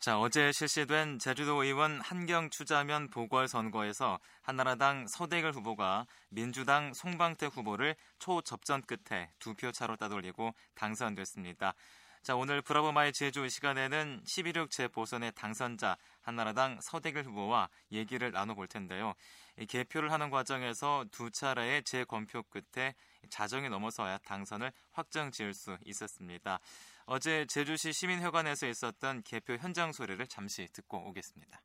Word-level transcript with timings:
자, 0.00 0.18
어제 0.18 0.50
실시된 0.50 1.18
제주도 1.18 1.62
의원 1.62 2.00
한경 2.00 2.48
추자면 2.48 3.10
보궐선거에서 3.10 4.18
한나라당 4.40 5.06
서대길 5.06 5.52
후보가 5.52 6.06
민주당 6.30 6.94
송방택 6.94 7.46
후보를 7.46 7.94
초접전 8.18 8.82
끝에 8.86 9.30
두 9.38 9.52
표 9.54 9.70
차로 9.72 9.96
따돌리고 9.96 10.54
당선됐습니다. 10.74 11.74
자, 12.22 12.34
오늘 12.34 12.62
브라보 12.62 12.92
마이 12.92 13.12
제주 13.12 13.46
시간에는 13.46 14.22
11.6 14.26 14.70
재보선의 14.70 15.32
당선자 15.34 15.98
한나라당 16.22 16.78
서대길 16.80 17.24
후보와 17.26 17.68
얘기를 17.92 18.30
나눠볼 18.30 18.68
텐데요. 18.68 19.12
개표를 19.68 20.12
하는 20.12 20.30
과정에서 20.30 21.04
두 21.10 21.30
차례의 21.30 21.82
재검표 21.84 22.44
끝에 22.44 22.94
자정이 23.28 23.68
넘어서야 23.68 24.18
당선을 24.18 24.72
확정 24.92 25.30
지을 25.30 25.52
수 25.52 25.76
있었습니다. 25.84 26.58
어제 27.12 27.44
제주시 27.44 27.92
시민회관에서 27.92 28.68
있었던 28.68 29.24
개표 29.24 29.54
현장 29.54 29.90
소리를 29.90 30.24
잠시 30.28 30.68
듣고 30.72 31.08
오겠습니다. 31.08 31.60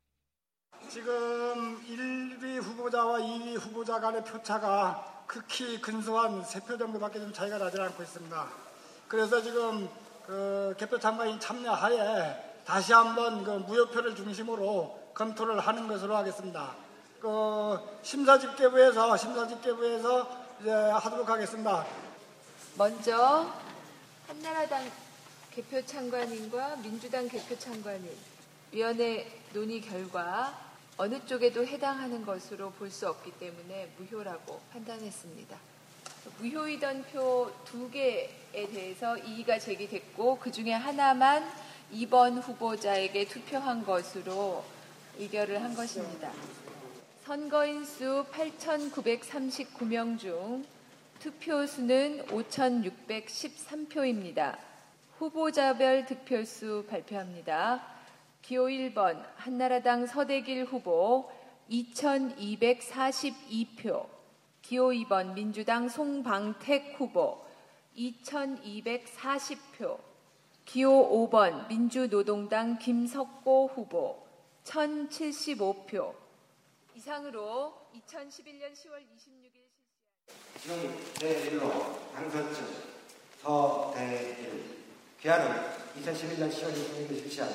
지금 0.90 1.80
1위 1.86 2.60
후보자와 2.60 3.20
2위 3.20 3.56
후보자 3.56 4.00
간의 4.00 4.24
표차가 4.24 5.22
극히 5.28 5.80
근소한 5.80 6.42
3표 6.42 6.76
정도밖에 6.76 7.20
좀 7.20 7.32
차이가 7.32 7.58
나지 7.58 7.80
않고 7.80 8.02
있습니다. 8.02 8.48
그래서 9.06 9.40
지금 9.40 9.88
그 10.26 10.74
개표 10.80 10.98
참가인 10.98 11.38
참여하에 11.38 12.64
다시 12.64 12.92
한번 12.92 13.44
그 13.44 13.50
무효표를 13.50 14.16
중심으로 14.16 15.12
검토를 15.14 15.60
하는 15.60 15.86
것으로 15.86 16.16
하겠습니다. 16.16 16.74
그 17.20 17.78
심사집계부에서 18.02 19.16
심사집계부에서 19.16 20.46
이제 20.60 20.72
하도록 20.72 21.30
하겠습니다. 21.30 21.86
먼저 22.76 23.48
한나라당 24.26 25.05
개표 25.56 25.84
참관인과 25.86 26.76
민주당 26.82 27.26
개표 27.28 27.58
참관인 27.58 28.10
위원회 28.72 29.26
논의 29.54 29.80
결과 29.80 30.54
어느 30.98 31.24
쪽에도 31.24 31.64
해당하는 31.66 32.26
것으로 32.26 32.70
볼 32.72 32.90
수 32.90 33.08
없기 33.08 33.32
때문에 33.38 33.88
무효라고 33.96 34.60
판단했습니다. 34.72 35.56
무효이던 36.40 37.04
표 37.04 37.50
두 37.64 37.90
개에 37.90 38.28
대해서 38.52 39.16
이의가 39.16 39.58
제기됐고 39.58 40.38
그 40.40 40.52
중에 40.52 40.72
하나만 40.72 41.50
2번 41.92 42.42
후보자에게 42.42 43.26
투표한 43.26 43.86
것으로 43.86 44.62
의결을 45.18 45.62
한 45.62 45.74
것입니다. 45.74 46.30
선거인 47.24 47.86
수 47.86 48.26
8,939명 48.30 50.18
중 50.18 50.66
투표수는 51.20 52.26
5,613표입니다. 52.26 54.58
후보자별 55.18 56.06
득표수 56.06 56.86
발표합니다. 56.88 57.84
기호 58.42 58.66
1번 58.66 59.24
한나라당 59.36 60.06
서대길 60.06 60.64
후보 60.64 61.30
2242표, 61.70 64.06
기호 64.62 64.90
2번 64.90 65.32
민주당 65.32 65.88
송방택 65.88 67.00
후보 67.00 67.44
2240표, 67.96 69.98
기호 70.66 71.30
5번 71.30 71.66
민주노동당 71.68 72.78
김석고 72.78 73.70
후보 73.74 74.22
1075표. 74.64 76.14
이상으로 76.94 77.72
2011년 77.94 78.74
10월 78.74 79.02
26일 79.16 79.64
실시한 80.60 81.50
중 81.50 81.60
당선증 82.14 82.66
서대일 83.42 84.85
귀하는 85.26 85.60
2011년 85.98 86.48
10월 86.48 86.72
26일 86.72 87.18
실시한 87.18 87.50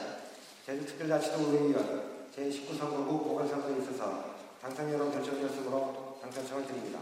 제주특별자치도의원 0.66 2.28
제19선거구 2.36 3.24
보궐선거에 3.24 3.78
있어서 3.78 4.36
당선 4.62 4.92
여론 4.92 5.10
결정 5.10 5.40
결승으로 5.40 6.20
당선청을 6.22 6.68
드립니다. 6.68 7.00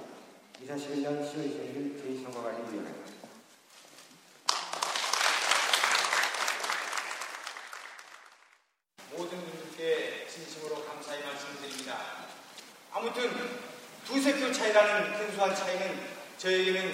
2011년 0.64 1.26
10월 1.26 1.42
26일 1.42 2.24
제2선거관리위원회 2.24 2.88
모든 9.16 9.42
분들께 9.42 10.28
진심으로 10.28 10.86
감사의 10.86 11.24
말씀드립니다. 11.24 11.98
아무튼 12.92 13.32
두세 14.06 14.40
표 14.40 14.54
차이라는 14.54 15.18
근소한 15.18 15.56
차이는 15.56 16.00
저에게는 16.38 16.94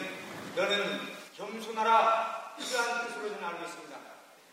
너는 0.55 0.99
겸손하라 1.35 2.34
이러한 2.57 3.07
뜻으로 3.07 3.29
저는 3.29 3.43
알고 3.43 3.65
있습니다. 3.65 3.97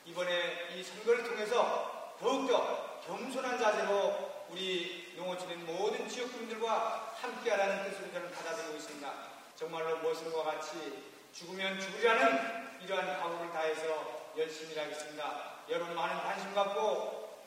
이번에 0.04 0.68
이 0.74 0.82
선거를 0.82 1.24
통해서 1.24 2.16
더욱더 2.18 3.00
겸손한 3.06 3.58
자세로 3.58 4.46
우리 4.50 5.14
농어촌의 5.16 5.56
모든 5.58 6.08
지역군들과 6.08 7.14
함께하라는 7.20 7.90
뜻으로 7.90 8.12
저는 8.12 8.32
받아들이고 8.32 8.76
있습니다. 8.76 9.12
정말로 9.56 9.98
무엇과 9.98 10.42
같이 10.44 11.12
죽으면 11.32 11.80
죽으려는 11.80 12.80
이러한 12.82 13.20
각오를 13.20 13.52
다해서 13.52 14.32
열심히 14.36 14.76
하겠습니다. 14.76 15.52
여러분 15.68 15.94
많은 15.94 16.20
관심 16.22 16.54
갖고 16.54 17.44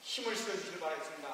힘을 0.00 0.34
실어주시길 0.34 0.80
바라겠습니다. 0.80 1.28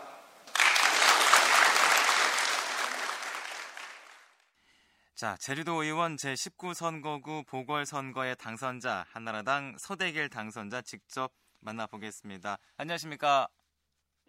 자, 5.14 5.36
제주도 5.36 5.84
의원 5.84 6.16
제19선거구 6.16 7.46
보궐선거의 7.46 8.34
당선자 8.34 9.04
한나라당 9.12 9.76
서대길 9.78 10.28
당선자 10.28 10.82
직접 10.82 11.30
만나보겠습니다. 11.60 12.58
안녕하십니까? 12.76 13.46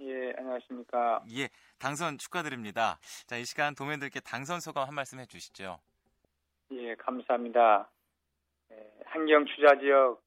예, 0.02 0.32
안녕하십니까? 0.38 1.24
예, 1.32 1.50
당선 1.80 2.20
축하드립니다. 2.20 3.00
자, 3.26 3.36
이 3.36 3.46
시간 3.46 3.74
도민들께 3.74 4.20
당선 4.20 4.60
소감 4.60 4.88
한 4.88 4.94
말씀 4.94 5.20
해주시죠. 5.20 5.80
예, 6.74 6.94
감사합니다. 6.94 7.90
예, 8.70 8.92
한경 9.06 9.44
추자 9.48 9.80
지역 9.80 10.22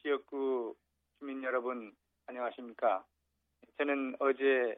지역구 0.00 0.74
주민 1.18 1.42
여러분 1.42 1.94
안녕하십니까? 2.24 3.04
저는 3.76 4.16
어제 4.20 4.74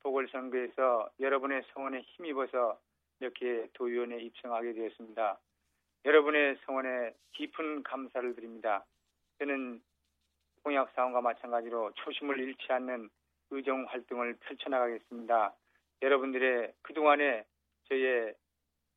보궐선거에서 0.00 1.08
여러분의 1.20 1.62
성원에 1.72 2.00
힘입어서 2.00 2.80
이렇게 3.20 3.68
도의원에 3.74 4.18
입성하게 4.18 4.72
되었습니다. 4.72 5.38
여러분의 6.04 6.56
성원에 6.64 7.14
깊은 7.32 7.82
감사를 7.82 8.34
드립니다. 8.34 8.84
저는 9.38 9.82
공약 10.62 10.90
사원과 10.94 11.20
마찬가지로 11.20 11.92
초심을 11.94 12.38
잃지 12.38 12.72
않는 12.72 13.08
의정 13.50 13.84
활동을 13.84 14.36
펼쳐나가겠습니다. 14.40 15.54
여러분들의 16.02 16.72
그동안의 16.82 17.44
저의 17.84 18.34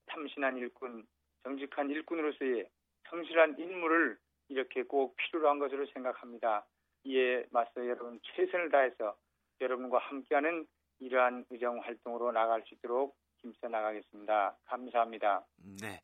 참신한 0.09 0.57
일꾼, 0.57 1.05
정직한 1.43 1.89
일꾼으로서의 1.89 2.69
성실한 3.09 3.59
인물을 3.59 4.17
이렇게 4.49 4.83
꼭 4.83 5.15
필요로 5.17 5.49
한 5.49 5.59
것으로 5.59 5.85
생각합니다. 5.87 6.65
이에 7.03 7.45
맞서 7.51 7.85
여러분 7.87 8.19
최선을 8.23 8.69
다해서 8.69 9.17
여러분과 9.59 9.97
함께하는 9.97 10.65
이러한 10.99 11.45
의정 11.49 11.79
활동으로 11.79 12.31
나갈 12.31 12.61
수 12.63 12.73
있도록 12.75 13.15
힘써 13.43 13.67
나가겠습니다. 13.67 14.55
감사합니다. 14.65 15.45
네. 15.81 15.99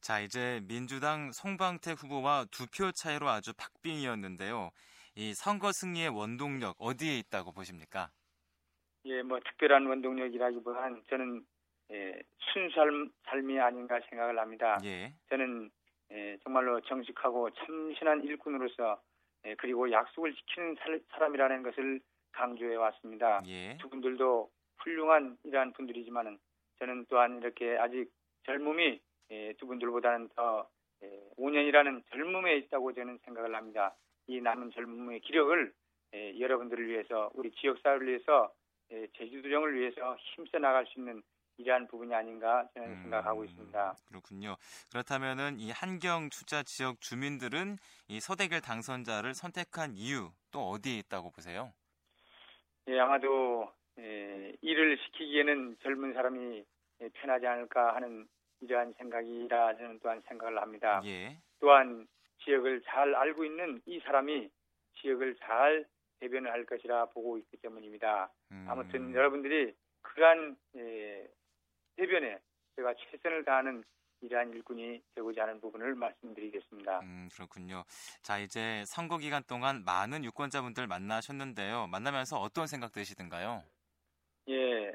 자, 0.00 0.20
이제 0.20 0.60
민주당 0.66 1.30
송방태 1.32 1.92
후보와 1.92 2.46
두 2.50 2.66
표 2.66 2.90
차이로 2.92 3.28
아주 3.28 3.52
박빙이었는데요. 3.54 4.70
이 5.14 5.34
선거 5.34 5.70
승리의 5.72 6.08
원동력 6.10 6.76
어디에 6.78 7.18
있다고 7.18 7.52
보십니까? 7.52 8.10
예, 9.04 9.22
뭐 9.22 9.38
특별한 9.40 9.86
원동력이라기보다는 9.86 11.02
저는 11.10 11.44
예, 11.90 12.20
순수한 12.52 13.10
삶이 13.24 13.58
아닌가 13.60 13.98
생각을 14.08 14.38
합니다. 14.38 14.78
예. 14.84 15.12
저는 15.30 15.70
예, 16.12 16.38
정말로 16.44 16.80
정직하고 16.82 17.50
참신한 17.50 18.22
일꾼으로서 18.24 19.00
예, 19.46 19.54
그리고 19.56 19.90
약속을 19.90 20.34
지키는 20.34 20.76
살, 20.80 21.00
사람이라는 21.12 21.62
것을 21.62 22.00
강조해 22.32 22.76
왔습니다. 22.76 23.42
예. 23.46 23.76
두 23.78 23.88
분들도 23.88 24.50
훌륭한 24.78 25.36
이러한 25.44 25.72
분들이지만은 25.72 26.38
저는 26.78 27.06
또한 27.08 27.38
이렇게 27.38 27.76
아직 27.78 28.10
젊음이 28.44 29.00
예, 29.30 29.52
두 29.58 29.66
분들보다는 29.66 30.30
더 30.34 30.68
5년이라는 31.38 31.98
예, 31.98 32.02
젊음에 32.10 32.56
있다고 32.56 32.92
저는 32.92 33.18
생각을 33.24 33.54
합니다. 33.54 33.94
이 34.26 34.40
남은 34.40 34.70
젊음의 34.72 35.20
기력을 35.20 35.72
예, 36.14 36.40
여러분들을 36.40 36.88
위해서 36.88 37.30
우리 37.34 37.50
지역사회를 37.52 38.08
위해서 38.08 38.52
제주도정을 39.18 39.78
위해서 39.78 40.16
힘써 40.34 40.58
나갈 40.58 40.86
수 40.86 40.98
있는 40.98 41.22
이러한 41.58 41.88
부분이 41.88 42.14
아닌가 42.14 42.66
저는 42.72 42.88
음, 42.88 43.02
생각하고 43.02 43.44
있습니다. 43.44 43.96
그렇군요. 44.06 44.56
그렇다면은 44.90 45.58
이 45.58 45.70
한경 45.70 46.30
투자 46.30 46.62
지역 46.62 47.00
주민들은 47.00 47.76
이 48.08 48.20
서대결 48.20 48.60
당선자를 48.60 49.34
선택한 49.34 49.94
이유 49.94 50.30
또 50.52 50.70
어디에 50.70 50.98
있다고 50.98 51.30
보세요? 51.30 51.72
예, 52.86 52.98
아마도 53.00 53.70
예, 53.70 53.77
일을 53.98 54.98
시키기에는 54.98 55.76
젊은 55.82 56.12
사람이 56.12 56.64
편하지 57.14 57.46
않을까 57.46 57.94
하는 57.94 58.26
이러한 58.60 58.92
생각이라 58.98 59.76
저는 59.76 60.00
또한 60.02 60.22
생각을 60.28 60.60
합니다. 60.60 61.00
예. 61.04 61.38
또한 61.60 62.06
지역을 62.44 62.82
잘 62.82 63.14
알고 63.14 63.44
있는 63.44 63.80
이 63.86 64.00
사람이 64.00 64.50
지역을 65.00 65.36
잘 65.36 65.86
대변을 66.20 66.50
할 66.50 66.64
것이라 66.64 67.06
보고 67.06 67.38
있기 67.38 67.56
때문입니다. 67.58 68.30
음, 68.50 68.66
아무튼 68.68 69.14
여러분들이 69.14 69.74
그러한 70.02 70.56
예, 70.76 71.28
대변에 71.96 72.38
제가 72.76 72.94
최선을 72.94 73.44
다하는 73.44 73.84
이러한 74.20 74.52
일꾼이 74.52 75.00
되고자 75.14 75.42
하는 75.42 75.60
부분을 75.60 75.94
말씀드리겠습니다. 75.94 77.00
음, 77.00 77.28
그렇군요. 77.32 77.84
자, 78.22 78.38
이제 78.38 78.82
선거 78.86 79.16
기간 79.18 79.44
동안 79.44 79.84
많은 79.84 80.24
유권자분들 80.24 80.88
만나셨는데요. 80.88 81.86
만나면서 81.86 82.38
어떤 82.38 82.66
생각 82.66 82.92
드시던가요? 82.92 83.62
예, 84.48 84.94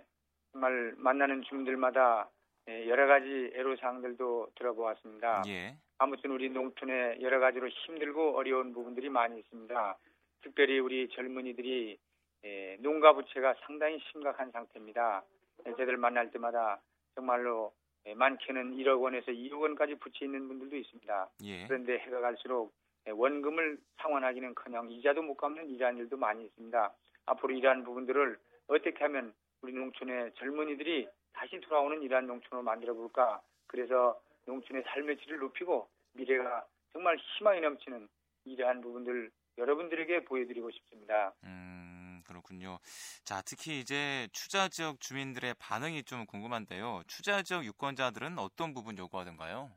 정말 0.51 0.93
만나는 0.97 1.43
주민들마다 1.43 2.29
예, 2.69 2.87
여러 2.87 3.07
가지 3.07 3.51
애로사항들도 3.53 4.51
들어보았습니다. 4.55 5.43
예. 5.47 5.75
아무튼 5.97 6.31
우리 6.31 6.49
농촌에 6.49 7.19
여러 7.21 7.39
가지로 7.39 7.67
힘들고 7.69 8.35
어려운 8.35 8.73
부분들이 8.73 9.09
많이 9.09 9.39
있습니다. 9.39 9.97
특별히 10.41 10.79
우리 10.79 11.07
젊은이들이 11.09 11.97
예, 12.45 12.77
농가 12.79 13.13
부채가 13.13 13.55
상당히 13.65 13.99
심각한 14.11 14.51
상태입니다. 14.51 15.23
예, 15.65 15.71
저들 15.71 15.97
만날 15.97 16.31
때마다 16.31 16.81
정말로 17.15 17.73
예, 18.05 18.13
많게는 18.15 18.75
1억 18.75 19.01
원에서 19.01 19.31
2억 19.31 19.61
원까지 19.61 19.95
부채 19.95 20.25
있는 20.25 20.47
분들도 20.47 20.75
있습니다. 20.75 21.29
예. 21.43 21.67
그런데 21.67 21.99
해가 21.99 22.19
갈수록 22.19 22.73
예, 23.07 23.11
원금을 23.11 23.77
상환하기는커녕 23.97 24.91
이자도 24.91 25.21
못 25.21 25.35
갚는 25.35 25.69
이러한 25.69 25.97
일도 25.97 26.17
많이 26.17 26.45
있습니다. 26.45 26.93
앞으로 27.25 27.53
이러한 27.53 27.83
부분들을 27.83 28.37
어떻게 28.67 29.03
하면 29.03 29.33
우리 29.63 29.71
농촌의 29.71 30.33
젊은이들이 30.35 31.07
다시 31.31 31.59
돌아오는 31.61 32.01
이러한 32.01 32.27
농촌을 32.27 32.63
만들어 32.63 32.93
볼까? 32.93 33.41
그래서 33.65 34.19
농촌의 34.45 34.83
삶의 34.87 35.17
질을 35.19 35.39
높이고 35.39 35.89
미래가 36.11 36.67
정말 36.91 37.17
희망이 37.17 37.61
넘치는 37.61 38.07
이러한 38.43 38.81
부분들 38.81 39.31
여러분들에게 39.57 40.25
보여드리고 40.25 40.69
싶습니다. 40.69 41.33
음, 41.45 42.21
그렇군요. 42.27 42.77
자, 43.23 43.41
특히 43.45 43.79
이제 43.79 44.27
추자 44.33 44.67
지역 44.67 44.99
주민들의 44.99 45.55
반응이 45.59 46.03
좀 46.03 46.25
궁금한데요. 46.25 47.03
추자 47.07 47.41
지역 47.41 47.63
유권자들은 47.63 48.37
어떤 48.39 48.73
부분 48.73 48.97
요구하던가요? 48.97 49.71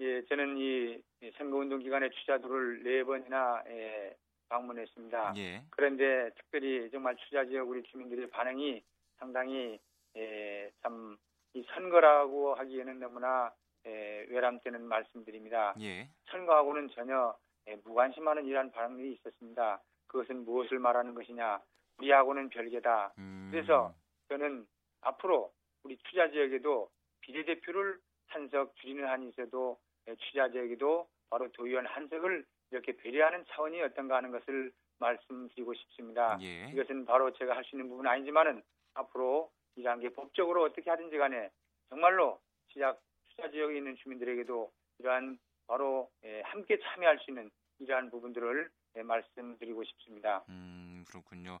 예, 0.00 0.24
저는 0.26 0.56
이 0.56 1.02
선거운동 1.36 1.80
기간에 1.80 2.08
추자도를 2.10 2.84
네 2.84 3.02
번이나 3.02 3.62
예, 3.66 4.14
방문했습니다. 4.48 5.34
예. 5.36 5.64
그런데 5.70 6.30
특별히 6.36 6.88
정말 6.90 7.16
추자 7.16 7.44
지역 7.44 7.68
우리 7.68 7.82
주민들의 7.82 8.30
반응이 8.30 8.82
상당히 9.20 9.78
예, 10.16 10.70
참이 10.82 11.64
선거라고 11.74 12.54
하기에는 12.54 12.98
너무나 12.98 13.52
예, 13.86 14.26
외람되는 14.28 14.82
말씀드립니다. 14.82 15.74
예. 15.80 16.08
선거하고는 16.30 16.88
전혀 16.90 17.36
예, 17.68 17.76
무관심하는 17.84 18.46
이러한 18.46 18.72
반응이 18.72 19.12
있었습니다. 19.12 19.80
그것은 20.08 20.44
무엇을 20.44 20.78
말하는 20.80 21.14
것이냐? 21.14 21.60
우리하고는 21.98 22.48
별개다. 22.48 23.12
음, 23.18 23.48
그래서 23.52 23.94
저는 24.28 24.66
앞으로 25.02 25.52
우리 25.84 25.96
투자 26.04 26.28
지역에도 26.30 26.90
비례대표를 27.20 27.98
한석 28.28 28.74
줄이는 28.76 29.06
한이 29.06 29.28
있어도 29.28 29.78
예, 30.08 30.14
투자 30.16 30.50
지역에도 30.50 31.08
바로 31.28 31.48
도의원 31.52 31.86
한석을 31.86 32.44
이렇게 32.72 32.96
배려하는 32.96 33.44
차원이 33.48 33.80
어떤가 33.82 34.16
하는 34.16 34.30
것을 34.30 34.72
말씀드리고 34.98 35.74
싶습니다. 35.74 36.38
예. 36.40 36.70
이것은 36.70 37.04
바로 37.04 37.32
제가 37.32 37.54
할 37.56 37.64
수 37.64 37.76
있는 37.76 37.88
부분은 37.88 38.10
아니지만은 38.10 38.62
앞으로 38.94 39.50
이러한 39.76 40.00
게 40.00 40.08
법적으로 40.10 40.64
어떻게 40.64 40.90
하든지 40.90 41.16
간에 41.16 41.50
정말로 41.88 42.40
시작 42.68 43.00
투자 43.30 43.50
지역에 43.50 43.76
있는 43.78 43.96
주민들에게도 43.96 44.72
이러한 44.98 45.38
바로 45.66 46.10
예, 46.24 46.40
함께 46.42 46.78
참여할 46.78 47.18
수 47.20 47.30
있는 47.30 47.50
이러한 47.78 48.10
부분들을 48.10 48.70
예, 48.96 49.02
말씀드리고 49.02 49.84
싶습니다. 49.84 50.44
음, 50.48 51.04
그렇군요. 51.08 51.58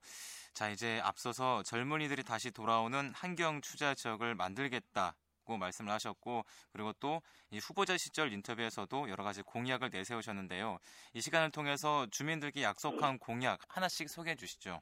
자, 0.52 0.68
이제 0.68 1.00
앞서서 1.02 1.62
젊은이들이 1.62 2.24
다시 2.24 2.50
돌아오는 2.50 3.12
환경 3.14 3.60
추자 3.60 3.94
지역을 3.94 4.34
만들겠다고 4.34 5.56
말씀을 5.58 5.92
하셨고, 5.92 6.44
그리고 6.72 6.92
또이 6.94 7.60
후보자 7.62 7.96
시절 7.96 8.32
인터뷰에서도 8.32 9.08
여러 9.08 9.22
가지 9.22 9.42
공약을 9.42 9.90
내세우셨는데요. 9.90 10.78
이 11.14 11.20
시간을 11.20 11.52
통해서 11.52 12.06
주민들께 12.10 12.62
약속한 12.62 13.18
공약 13.18 13.60
하나씩 13.68 14.10
소개해 14.10 14.34
주시죠. 14.34 14.80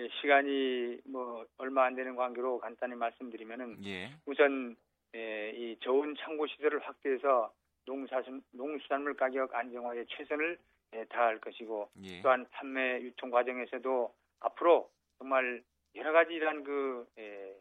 예, 0.00 0.08
시간이 0.20 0.98
뭐 1.04 1.46
얼마 1.58 1.84
안 1.84 1.94
되는 1.94 2.16
관계로 2.16 2.58
간단히 2.58 2.94
말씀드리면은 2.94 3.84
예. 3.84 4.10
우선 4.24 4.76
예, 5.14 5.50
이 5.50 5.76
좋은 5.80 6.14
창고 6.16 6.46
시설을 6.46 6.78
확대해서 6.80 7.52
농사sun, 7.84 8.42
농수산물 8.52 9.14
가격 9.14 9.54
안정화에 9.54 10.06
최선을 10.08 10.58
예, 10.94 11.04
다할 11.04 11.38
것이고 11.38 11.90
예. 12.04 12.22
또한 12.22 12.46
판매 12.50 13.00
유통 13.02 13.30
과정에서도 13.30 14.14
앞으로 14.40 14.90
정말 15.18 15.62
여러 15.94 16.12
가지 16.12 16.32
이러한 16.34 16.64
그 16.64 17.06
예, 17.18 17.54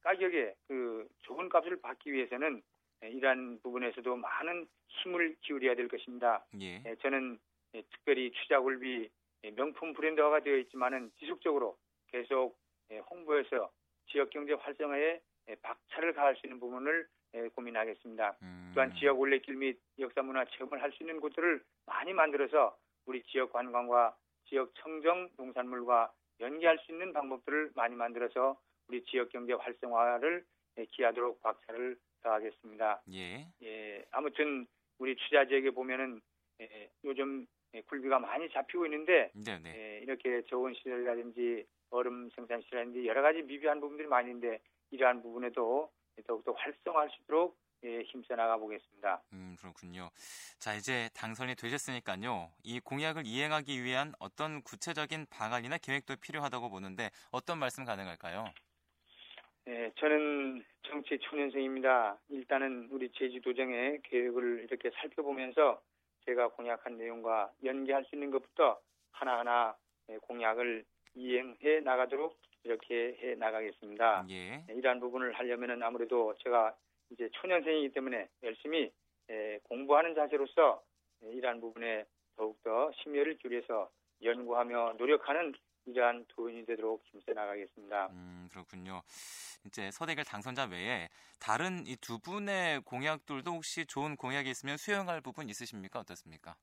가격에 0.00 0.54
그 0.66 1.08
좋은 1.22 1.48
값을 1.48 1.80
받기 1.80 2.12
위해서는 2.12 2.62
예, 3.04 3.10
이러한 3.10 3.60
부분에서도 3.62 4.16
많은 4.16 4.66
힘을 4.88 5.36
기울여야 5.42 5.76
될 5.76 5.86
것입니다. 5.86 6.44
예. 6.60 6.82
예, 6.84 6.96
저는 6.96 7.38
예, 7.74 7.82
특별히 7.82 8.32
추자굴비 8.32 9.02
예, 9.02 9.08
명품 9.52 9.92
브랜드화가 9.92 10.40
되어 10.40 10.56
있지만은 10.58 11.10
지속적으로 11.18 11.76
계속 12.08 12.56
예, 12.90 12.98
홍보해서 12.98 13.70
지역 14.06 14.30
경제 14.30 14.52
활성화에 14.52 15.20
예, 15.48 15.54
박차를 15.56 16.14
가할 16.14 16.36
수 16.36 16.46
있는 16.46 16.60
부분을 16.60 17.06
예, 17.34 17.48
고민하겠습니다. 17.48 18.36
음, 18.42 18.72
또한 18.74 18.94
지역 18.94 19.18
올레길 19.20 19.56
및 19.56 19.78
역사문화 19.98 20.44
체험을 20.46 20.82
할 20.82 20.92
수 20.92 21.02
있는 21.02 21.20
곳들을 21.20 21.62
많이 21.86 22.12
만들어서 22.12 22.76
우리 23.06 23.22
지역 23.24 23.52
관광과 23.52 24.16
지역 24.48 24.72
청정 24.76 25.30
농산물과 25.36 26.12
연계할 26.40 26.78
수 26.78 26.92
있는 26.92 27.12
방법들을 27.12 27.72
많이 27.74 27.94
만들어서 27.96 28.58
우리 28.88 29.02
지역 29.04 29.30
경제 29.30 29.52
활성화를 29.52 30.44
예, 30.78 30.84
기하도록 30.86 31.40
박차를 31.42 31.96
가하겠습니다. 32.22 33.02
예. 33.12 33.46
예, 33.62 34.04
아무튼 34.10 34.66
우리 34.98 35.16
취자 35.16 35.46
지역에 35.46 35.70
보면은 35.70 36.20
예, 36.60 36.90
요즘 37.04 37.42
예, 37.42 37.46
굴비가 37.82 38.18
많이 38.18 38.48
잡히고 38.50 38.86
있는데 38.86 39.30
네, 39.34 39.58
네. 39.58 39.74
예, 39.76 39.98
이렇게 40.02 40.42
좋은 40.46 40.74
시설이라든지 40.74 41.66
얼음 41.90 42.30
생산 42.30 42.60
시설이라든지 42.62 43.06
여러 43.06 43.22
가지 43.22 43.42
미비한 43.42 43.80
부분들이 43.80 44.08
많이 44.08 44.30
있는데 44.30 44.60
이러한 44.90 45.22
부분에도 45.22 45.90
더욱더 46.26 46.52
활성화할 46.52 47.10
수 47.10 47.22
있도록 47.22 47.56
예, 47.84 48.00
힘써 48.02 48.34
나가 48.34 48.56
보겠습니다. 48.56 49.22
음, 49.32 49.54
그렇군요. 49.60 50.10
자, 50.58 50.74
이제 50.74 51.08
당선이 51.14 51.54
되셨으니까요. 51.56 52.50
이 52.64 52.80
공약을 52.80 53.24
이행하기 53.26 53.84
위한 53.84 54.12
어떤 54.18 54.62
구체적인 54.62 55.26
방안이나 55.30 55.78
계획도 55.78 56.16
필요하다고 56.16 56.70
보는데 56.70 57.10
어떤 57.30 57.58
말씀 57.58 57.84
가능할까요? 57.84 58.46
예, 59.68 59.92
저는 59.96 60.64
정치 60.82 61.18
초년생입니다. 61.18 62.18
일단은 62.28 62.88
우리 62.90 63.10
제주도정의 63.12 64.00
계획을 64.04 64.66
이렇게 64.68 64.90
살펴보면서 64.94 65.80
제가 66.26 66.48
공약한 66.48 66.98
내용과 66.98 67.52
연계할 67.64 68.04
수 68.04 68.16
있는 68.16 68.30
것부터 68.30 68.78
하나하나 69.12 69.74
예, 70.10 70.18
공약을 70.18 70.84
이행해 71.14 71.80
나가도록 71.80 72.36
이렇게 72.64 73.16
해 73.20 73.34
나가겠습니다. 73.36 74.26
예. 74.30 74.64
예, 74.68 74.74
이러한 74.74 75.00
부분을 75.00 75.32
하려면은 75.32 75.82
아무래도 75.82 76.34
제가 76.42 76.74
이제 77.10 77.28
초년생이기 77.32 77.94
때문에 77.94 78.28
열심히 78.42 78.90
예, 79.30 79.58
공부하는 79.64 80.14
자세로서 80.14 80.82
예, 81.24 81.32
이러한 81.32 81.60
부분에 81.60 82.04
더욱더 82.36 82.90
심혈을 82.96 83.38
기울여서 83.38 83.88
연구하며 84.22 84.94
노력하는 84.98 85.54
이러한 85.86 86.24
도인이 86.28 86.66
되도록 86.66 87.02
힘써 87.06 87.32
나가겠습니다. 87.32 88.08
음, 88.10 88.48
그렇군요. 88.50 89.02
이제 89.64 89.90
서대결 89.90 90.24
당선자 90.24 90.64
외에 90.64 91.08
다른 91.40 91.86
이 91.86 91.96
두 91.96 92.18
분의 92.20 92.82
공약들도 92.82 93.50
혹시 93.50 93.86
좋은 93.86 94.16
공약이 94.16 94.48
있으면 94.50 94.76
수용할 94.76 95.20
부분 95.20 95.48
있으십니까? 95.48 96.00
어떻습니까? 96.00 96.54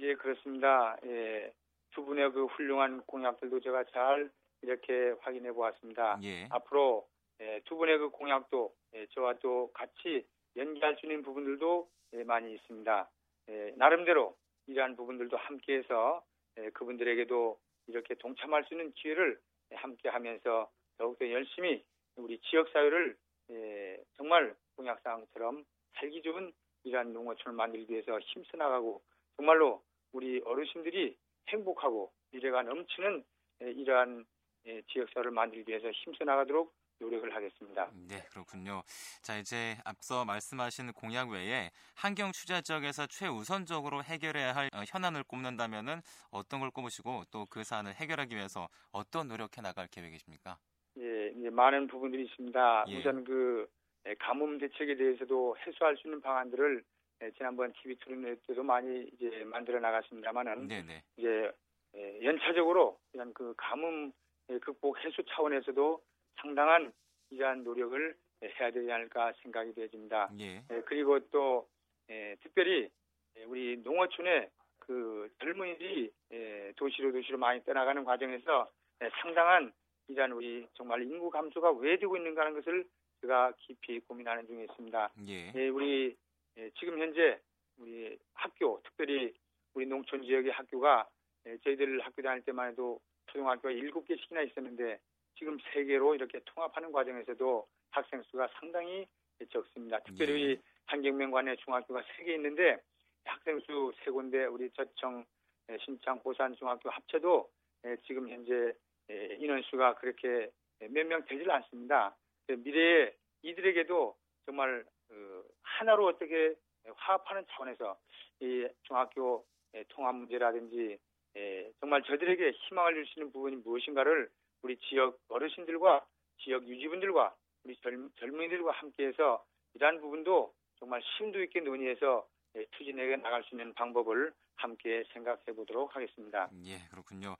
예, 0.00 0.14
그렇습니다. 0.14 0.96
예, 1.04 1.52
두 1.90 2.04
분의 2.04 2.32
그 2.32 2.46
훌륭한 2.46 3.02
공약들도 3.06 3.60
제가 3.60 3.84
잘 3.92 4.30
이렇게 4.62 5.14
확인해 5.20 5.52
보았습니다. 5.52 6.18
예. 6.22 6.46
앞으로 6.50 7.06
예, 7.40 7.60
두 7.66 7.76
분의 7.76 7.98
그 7.98 8.10
공약도 8.10 8.74
예, 8.94 9.06
저와 9.14 9.34
또 9.40 9.70
같이 9.72 10.26
연기할 10.56 10.96
수 10.96 11.06
있는 11.06 11.22
부분들도 11.22 11.88
예, 12.14 12.24
많이 12.24 12.54
있습니다. 12.54 13.10
예, 13.50 13.72
나름대로 13.76 14.36
이러한 14.66 14.96
부분들도 14.96 15.36
함께해서 15.36 16.24
예, 16.58 16.70
그분들에게도 16.70 17.58
이렇게 17.90 18.14
동참할 18.14 18.64
수 18.64 18.74
있는 18.74 18.92
기회를 18.92 19.38
예, 19.72 19.76
함께 19.76 20.08
하면서 20.08 20.70
더욱더 20.96 21.30
열심히 21.30 21.84
우리 22.16 22.38
지역 22.40 22.68
사회를 22.70 23.16
예, 23.50 23.98
정말 24.16 24.54
공약사항처럼 24.76 25.64
살기 25.94 26.22
좋은 26.22 26.52
이러한 26.84 27.12
농어촌을 27.12 27.56
만들기 27.56 27.92
위해서 27.92 28.18
힘써 28.20 28.56
나가고 28.56 29.02
정말로 29.36 29.82
우리 30.12 30.40
어르신들이 30.44 31.16
행복하고 31.48 32.12
미래가 32.32 32.62
넘치는 32.62 33.24
예, 33.62 33.70
이러한 33.70 34.24
예, 34.66 34.82
지역사회를 34.82 35.30
만들기 35.30 35.70
위해서 35.70 35.90
힘써 35.90 36.24
나가도록 36.24 36.72
노력을 37.00 37.34
하겠습니다. 37.34 37.90
네, 38.08 38.22
그렇군요. 38.30 38.82
자, 39.22 39.36
이제 39.38 39.76
앞서 39.84 40.24
말씀하신 40.24 40.92
공약 40.92 41.30
외에 41.30 41.70
환경 41.94 42.32
취재 42.32 42.62
지역에서 42.62 43.06
최우선적으로 43.06 44.02
해결해야 44.02 44.54
할 44.54 44.70
어, 44.72 44.82
현안을 44.86 45.24
꼽는다면은 45.24 46.00
어떤 46.30 46.60
걸 46.60 46.70
꼽으시고 46.70 47.24
또 47.30 47.40
그 47.50 47.64
사안을 47.64 47.94
해결하기 47.94 48.34
위해서 48.34 48.68
어떤 48.92 49.28
노력해 49.28 49.60
나갈 49.60 49.88
계획이십니까? 49.88 50.56
예, 50.98 51.28
이제 51.36 51.50
많은 51.50 51.88
부분들이 51.88 52.24
있습니다. 52.24 52.84
예. 52.88 52.98
우선 52.98 53.24
그 53.24 53.66
예, 54.06 54.14
가뭄 54.14 54.58
대책에 54.58 54.96
대해서도 54.96 55.56
해소할 55.66 55.96
수 55.96 56.06
있는 56.06 56.20
방안들을 56.20 56.82
예, 57.22 57.30
지난번 57.32 57.72
TV 57.82 57.96
토론회 57.96 58.36
때도 58.46 58.62
많이 58.62 59.10
이제 59.14 59.44
만들어 59.44 59.80
나갔습니다만은 59.80 60.68
네, 60.68 60.82
네. 60.82 61.02
이제 61.16 61.50
예, 61.96 62.24
연차적으로 62.24 62.98
이런 63.12 63.34
그 63.34 63.52
가뭄 63.56 64.12
예, 64.50 64.58
극복 64.58 64.98
해소 65.04 65.22
차원에서도 65.22 66.00
상당한 66.40 66.92
이러한 67.30 67.64
노력을 67.64 68.14
예, 68.42 68.54
해야 68.58 68.70
되지 68.70 68.90
않을까 68.90 69.32
생각이 69.42 69.74
되어집니다. 69.74 70.30
예. 70.40 70.64
예, 70.70 70.80
그리고 70.86 71.18
또 71.30 71.68
예, 72.08 72.36
특별히 72.42 72.88
예, 73.36 73.44
우리 73.44 73.76
농어촌의 73.78 74.50
그 74.78 75.28
젊은이들이 75.38 76.10
예, 76.32 76.72
도시로 76.76 77.12
도시로 77.12 77.38
많이 77.38 77.62
떠나가는 77.64 78.02
과정에서 78.04 78.70
예, 79.02 79.10
상당한 79.22 79.72
이러한 80.08 80.32
우리 80.32 80.66
정말 80.74 81.02
인구 81.02 81.30
감소가 81.30 81.70
왜 81.72 81.96
되고 81.96 82.16
있는가 82.16 82.40
하는 82.42 82.54
것을 82.54 82.84
제가 83.20 83.52
깊이 83.58 84.00
고민하는 84.00 84.46
중에 84.46 84.64
있습니다. 84.64 85.12
예. 85.28 85.52
예, 85.54 85.68
우리 85.68 86.16
예, 86.56 86.70
지금 86.78 86.98
현재 86.98 87.38
우리 87.78 88.18
학교, 88.34 88.80
특별히 88.82 89.32
우리 89.74 89.86
농촌 89.86 90.22
지역의 90.22 90.52
학교가 90.52 91.08
예, 91.46 91.56
저희들 91.58 92.00
학교 92.00 92.22
다닐 92.22 92.42
때만 92.42 92.70
해도 92.70 93.00
초등학교가 93.26 93.70
일곱 93.70 94.06
개씩이나 94.06 94.42
있었는데 94.42 94.98
지금 95.40 95.56
세 95.72 95.84
개로 95.84 96.14
이렇게 96.14 96.38
통합하는 96.44 96.92
과정에서도 96.92 97.66
학생 97.90 98.22
수가 98.24 98.46
상당히 98.60 99.06
적습니다. 99.50 99.98
특별히 100.00 100.50
예. 100.50 100.56
한경명관의 100.84 101.56
중학교가 101.56 102.02
세 102.14 102.24
개 102.24 102.34
있는데 102.34 102.76
학생 103.24 103.58
수 103.60 103.90
세 104.04 104.10
군데 104.10 104.44
우리 104.44 104.70
저청, 104.72 105.24
예, 105.70 105.78
신창, 105.78 106.18
고산 106.20 106.54
중학교 106.56 106.90
합쳐도 106.90 107.50
예, 107.86 107.96
지금 108.06 108.28
현재 108.28 108.74
예, 109.10 109.36
인원수가 109.40 109.94
그렇게 109.94 110.50
예, 110.82 110.88
몇명 110.88 111.24
되질 111.24 111.50
않습니다. 111.50 112.14
그 112.46 112.52
미래에 112.52 113.14
이들에게도 113.42 114.14
정말 114.44 114.84
그 115.08 115.48
하나로 115.62 116.06
어떻게 116.06 116.54
화합하는 116.96 117.46
차원에서 117.50 117.96
이 118.40 118.68
중학교 118.82 119.46
예, 119.74 119.84
통합 119.88 120.14
문제라든지 120.16 120.98
예, 121.36 121.72
정말 121.80 122.02
저들에게 122.02 122.50
희망을 122.50 122.92
줄 122.92 123.06
수 123.06 123.20
있는 123.20 123.32
부분이 123.32 123.56
무엇인가를 123.56 124.28
우리 124.62 124.76
지역 124.78 125.18
어르신들과 125.28 126.06
지역 126.38 126.66
유지분들과 126.66 127.34
우리 127.64 127.76
젊, 127.82 128.10
젊은이들과 128.18 128.72
함께해서 128.72 129.44
이러한 129.74 130.00
부분도 130.00 130.52
정말 130.78 131.02
심도 131.16 131.42
있게 131.42 131.60
논의해서 131.60 132.26
예, 132.56 132.66
추진해 132.76 133.16
나갈 133.16 133.44
수 133.44 133.54
있는 133.54 133.72
방법을 133.74 134.32
함께 134.56 135.04
생각해 135.12 135.44
보도록 135.54 135.94
하겠습니다. 135.94 136.50
예, 136.64 136.78
그렇군요. 136.90 137.36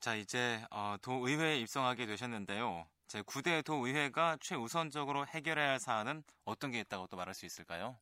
자, 0.00 0.14
이제 0.14 0.58
어, 0.70 0.96
도의회에 1.02 1.58
입성하게 1.58 2.06
되셨는데요. 2.06 2.86
제 3.06 3.22
9대 3.22 3.64
도의회가 3.64 4.38
최우선적으로 4.40 5.26
해결해야 5.26 5.70
할 5.70 5.78
사안은 5.78 6.22
어떤 6.44 6.70
게 6.70 6.80
있다고 6.80 7.06
또 7.06 7.16
말할 7.16 7.34
수 7.34 7.46
있을까요? 7.46 7.96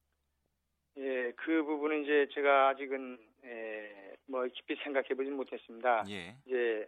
예, 0.97 1.33
그 1.37 1.62
부분은 1.64 2.04
이제 2.04 2.28
제가 2.33 2.68
아직은 2.68 3.18
예, 3.44 4.16
뭐 4.26 4.47
깊이 4.47 4.76
생각해 4.83 5.09
보진 5.09 5.35
못했습니다. 5.35 6.04
예. 6.09 6.37
이제 6.47 6.56
예, 6.56 6.87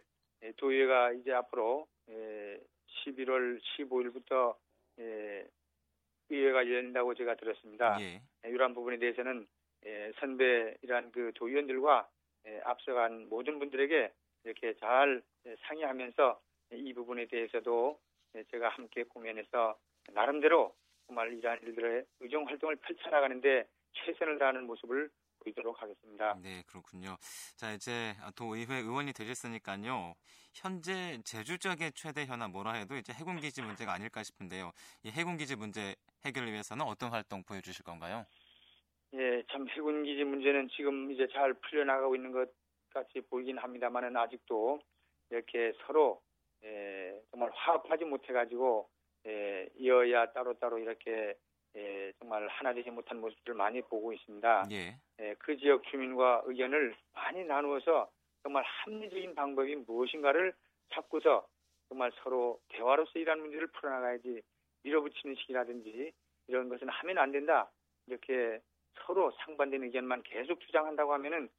도의회가 0.57 1.13
이제 1.13 1.33
앞으로 1.33 1.87
예, 2.09 2.59
11월 3.05 3.59
15일부터 3.61 4.55
예, 4.99 5.47
의회가 6.29 6.67
열린다고 6.67 7.15
제가 7.15 7.35
들었습니다. 7.35 7.97
예. 8.01 8.21
예, 8.45 8.49
이러한 8.49 8.73
부분에 8.73 8.97
대해서는 8.97 9.47
예, 9.85 10.11
선배 10.19 10.75
이러한 10.81 11.11
그 11.11 11.31
도의원들과 11.35 12.07
예, 12.47 12.61
앞서간 12.65 13.27
모든 13.29 13.59
분들에게 13.59 14.11
이렇게 14.43 14.73
잘 14.75 15.21
예, 15.45 15.55
상의하면서 15.67 16.39
이 16.73 16.93
부분에 16.93 17.25
대해서도 17.25 17.99
예, 18.35 18.43
제가 18.51 18.69
함께 18.69 19.03
고민해서 19.03 19.77
나름대로 20.13 20.75
정말 21.07 21.33
이러한 21.33 21.59
일들의 21.63 22.05
의정 22.19 22.47
활동을 22.47 22.75
펼쳐나가는데 22.77 23.67
최선을 23.93 24.37
다하는 24.37 24.65
모습을 24.67 25.09
보이도록 25.47 25.81
하겠습니다. 25.81 26.37
네, 26.41 26.63
그렇군요. 26.67 27.17
자, 27.55 27.71
이제 27.71 28.13
도의회 28.35 28.79
의원이 28.79 29.13
되셨으니까요. 29.13 30.13
현재 30.53 31.19
제주 31.23 31.57
지역의 31.57 31.93
최대 31.93 32.25
현안 32.25 32.51
뭐라 32.51 32.73
해도 32.73 32.95
이제 32.95 33.13
해군 33.13 33.39
기지 33.39 33.61
문제가 33.61 33.93
아닐까 33.93 34.23
싶은데요. 34.23 34.71
이 35.03 35.09
해군 35.09 35.37
기지 35.37 35.55
문제 35.55 35.95
해결을 36.25 36.51
위해서는 36.51 36.85
어떤 36.85 37.11
활동 37.11 37.43
보여주실 37.43 37.85
건가요? 37.85 38.25
예, 39.13 39.43
참 39.51 39.67
해군 39.69 40.03
기지 40.03 40.23
문제는 40.23 40.69
지금 40.75 41.11
이제 41.11 41.27
잘 41.31 41.53
풀려나가고 41.53 42.15
있는 42.15 42.31
것 42.31 42.49
같이 42.89 43.21
보이긴 43.29 43.57
합니다만은 43.57 44.17
아직도 44.17 44.79
이렇게 45.29 45.73
서로 45.85 46.21
예, 46.63 47.21
정말 47.31 47.51
화합하지 47.53 48.05
못해가지고 48.05 48.89
예, 49.27 49.69
이어야 49.75 50.31
따로따로 50.33 50.79
이렇게 50.79 51.35
예, 51.77 52.11
정말 52.19 52.47
하나 52.47 52.73
되지 52.73 52.89
못한 52.89 53.19
모습들을 53.21 53.55
많이 53.55 53.81
보고 53.83 54.11
있습니다. 54.11 54.67
예. 54.71 54.97
예, 55.19 55.35
그 55.37 55.55
지역 55.57 55.83
주민과 55.83 56.43
의견을 56.45 56.95
많이 57.13 57.45
나누어서 57.45 58.09
정말 58.41 58.63
합리적인 58.63 59.35
방법이 59.35 59.75
무엇인가를 59.75 60.53
찾고서 60.89 61.47
정말 61.89 62.11
서로 62.23 62.59
대화로서 62.69 63.11
이러한 63.19 63.41
문제를 63.41 63.67
풀어나가야지 63.67 64.41
밀어붙이는 64.83 65.35
식이라든지 65.35 66.11
이런 66.47 66.69
것은 66.69 66.89
하면 66.89 67.17
안 67.19 67.31
된다. 67.31 67.69
이렇게 68.07 68.59
서로 69.05 69.31
상반된 69.43 69.83
의견만 69.83 70.23
계속 70.23 70.59
주장한다고 70.61 71.13
하면은 71.13 71.49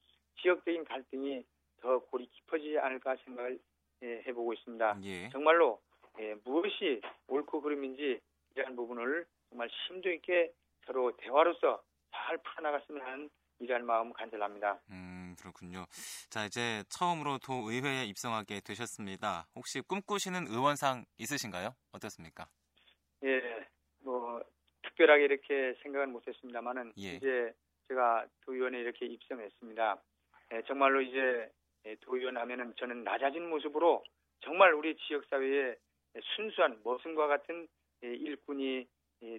지역적인 0.41 0.85
갈등이 0.85 1.45
더 1.81 1.99
골이 2.01 2.27
깊어지지 2.27 2.79
않을까 2.79 3.17
생각을 3.25 3.59
예, 4.03 4.23
해보고 4.27 4.53
있습니다. 4.55 4.99
예. 5.05 5.29
정말로 5.31 5.81
예, 6.19 6.35
무엇이 6.45 7.01
옳고 7.29 7.61
그름인지 7.61 8.21
이러한 8.55 8.75
부분을 8.75 9.27
정말 9.51 9.69
심도 9.87 10.11
있게 10.11 10.53
서로 10.87 11.17
대화로서 11.17 11.83
잘 12.13 12.39
풀어나갔으면 12.39 13.03
하는 13.03 13.31
이러한 13.61 13.85
마음 13.85 14.13
간절합니다. 14.13 14.81
음, 14.91 15.35
그렇군요. 15.39 15.85
자, 16.31 16.45
이제 16.45 16.85
처음으로 16.89 17.39
도 17.39 17.71
의회에 17.71 18.05
입성하게 18.05 18.61
되셨습니다. 18.61 19.47
혹시 19.57 19.81
꿈꾸시는 19.81 20.47
의원상 20.47 21.05
있으신가요? 21.19 21.75
어떻습니까? 21.93 22.47
예, 23.25 23.67
뭐 24.01 24.41
특별하게 24.83 25.25
이렇게 25.25 25.75
생각은 25.83 26.13
못했습니다만은 26.13 26.93
예. 26.99 27.17
이제 27.17 27.53
제가 27.89 28.27
도의원에 28.43 28.79
이렇게 28.79 29.07
입성했습니다. 29.07 30.03
예, 30.53 30.63
정말로 30.67 31.01
이제 31.01 31.51
예, 31.87 31.97
도의원 31.97 32.37
하면은 32.37 32.75
저는 32.77 33.03
낮아진 33.03 33.49
모습으로 33.49 34.05
정말 34.41 34.73
우리 34.73 34.97
지역 35.09 35.25
사회에 35.29 35.75
순수한 36.37 36.81
모순과 36.85 37.27
같은 37.27 37.67
예, 38.05 38.15
일꾼이 38.15 38.77
예, 38.77 38.87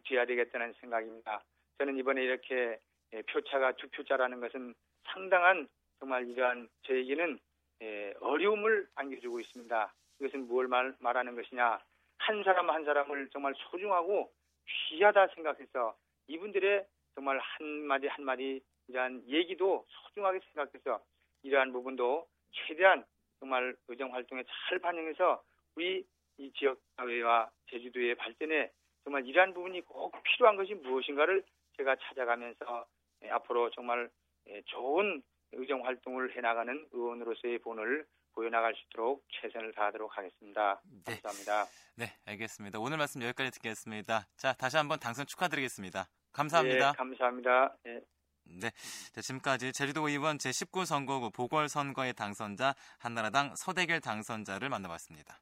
돼야 0.05 0.25
되겠다는 0.25 0.73
생각입니다. 0.79 1.43
저는 1.77 1.97
이번에 1.97 2.23
이렇게 2.23 2.79
예, 3.13 3.21
표차가 3.23 3.71
두 3.73 3.89
표차라는 3.89 4.39
것은 4.39 4.75
상당한 5.05 5.67
정말 5.99 6.27
이러한 6.27 6.69
저에게는 6.83 7.39
예, 7.81 8.13
어려움을 8.19 8.87
안겨주고 8.95 9.39
있습니다. 9.39 9.93
이것은 10.19 10.47
무엇을 10.47 10.67
말, 10.67 10.93
말하는 10.99 11.35
것이냐? 11.35 11.79
한 12.17 12.43
사람 12.43 12.69
한 12.69 12.83
사람을 12.83 13.29
정말 13.29 13.53
소중하고 13.57 14.31
귀하다 14.67 15.27
생각해서 15.29 15.95
이분들의 16.27 16.85
정말 17.15 17.39
한마디 17.39 18.07
한마디 18.07 18.61
이러한 18.87 19.23
얘기도 19.27 19.85
소중하게 19.89 20.39
생각해서 20.51 21.01
이러한 21.43 21.71
부분도 21.71 22.27
최대한 22.51 23.05
정말 23.39 23.75
의정 23.87 24.13
활동에 24.13 24.43
잘 24.43 24.79
반영해서 24.79 25.41
우리 25.75 26.05
이 26.37 26.51
지역 26.53 26.79
사회와 26.97 27.49
제주도의 27.67 28.15
발전에 28.15 28.71
정말 29.03 29.25
이러한 29.25 29.53
부분이 29.53 29.81
꼭 29.81 30.13
필요한 30.23 30.55
것이 30.55 30.73
무엇인가를 30.73 31.43
제가 31.77 31.95
찾아가면서 31.95 32.85
예, 33.23 33.29
앞으로 33.29 33.69
정말 33.71 34.09
예, 34.47 34.61
좋은 34.65 35.21
의정 35.51 35.85
활동을 35.85 36.35
해나가는 36.35 36.87
의원으로서의 36.91 37.59
본을 37.59 38.05
보여나갈 38.33 38.73
수 38.75 38.81
있도록 38.85 39.25
최선을 39.29 39.73
다하도록 39.73 40.17
하겠습니다. 40.17 40.81
네. 41.05 41.19
감사합니다. 41.21 41.65
네, 41.95 42.13
알겠습니다. 42.25 42.79
오늘 42.79 42.97
말씀 42.97 43.21
여기까지 43.21 43.51
듣겠습니다. 43.51 44.27
자, 44.37 44.53
다시 44.53 44.77
한번 44.77 44.99
당선 44.99 45.25
축하드리겠습니다. 45.25 46.07
감사합니다. 46.31 46.89
예, 46.89 46.97
감사합니다. 46.97 47.75
예. 47.87 48.01
네. 48.45 48.71
자, 49.13 49.21
지금까지 49.21 49.73
제주도 49.73 50.07
의원 50.07 50.37
제19 50.37 50.85
선거구 50.85 51.31
보궐선거의 51.31 52.13
당선자 52.13 52.73
한나라당 52.99 53.55
서대결 53.55 54.01
당선자를 54.01 54.69
만나봤습니다. 54.69 55.39